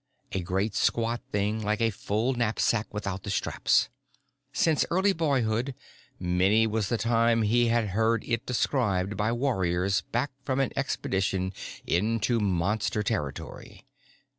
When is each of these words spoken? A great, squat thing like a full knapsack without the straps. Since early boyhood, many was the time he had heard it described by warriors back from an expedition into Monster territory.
A 0.31 0.41
great, 0.41 0.73
squat 0.73 1.21
thing 1.31 1.61
like 1.61 1.79
a 1.79 1.91
full 1.91 2.33
knapsack 2.33 2.91
without 2.91 3.21
the 3.21 3.29
straps. 3.29 3.87
Since 4.51 4.83
early 4.89 5.13
boyhood, 5.13 5.75
many 6.19 6.65
was 6.65 6.89
the 6.89 6.97
time 6.97 7.43
he 7.43 7.67
had 7.67 7.89
heard 7.89 8.23
it 8.25 8.43
described 8.47 9.15
by 9.15 9.31
warriors 9.31 10.01
back 10.01 10.31
from 10.43 10.59
an 10.59 10.71
expedition 10.75 11.53
into 11.85 12.39
Monster 12.39 13.03
territory. 13.03 13.85